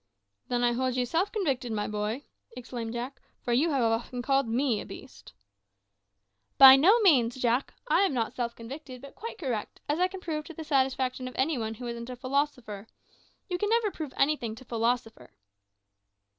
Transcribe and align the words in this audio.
"Then 0.47 0.63
I 0.63 0.71
hold 0.71 0.95
you 0.95 1.05
self 1.05 1.31
convicted, 1.31 1.71
my 1.71 1.87
boy," 1.87 2.25
exclaimed 2.57 2.93
Jack; 2.93 3.21
"for 3.43 3.53
you 3.53 3.69
have 3.69 3.83
often 3.83 4.23
called 4.23 4.47
me 4.47 4.81
a 4.81 4.83
beast." 4.83 5.33
"By 6.57 6.75
no 6.75 6.99
means, 7.01 7.35
Jack. 7.35 7.75
I 7.87 7.99
am 7.99 8.11
not 8.11 8.33
self 8.33 8.55
convicted, 8.55 8.99
but 9.03 9.13
quite 9.13 9.37
correct, 9.37 9.79
as 9.87 9.99
I 9.99 10.07
can 10.07 10.19
prove 10.19 10.45
to 10.45 10.55
the 10.55 10.63
satisfaction 10.63 11.27
of 11.27 11.35
any 11.37 11.55
one 11.59 11.75
who 11.75 11.85
isn't 11.85 12.09
a 12.09 12.15
philosopher. 12.15 12.87
You 13.47 13.59
never 13.61 13.91
can 13.91 13.95
prove 13.95 14.13
anything 14.17 14.55
to 14.55 14.63
a 14.63 14.67
philosopher." 14.67 15.33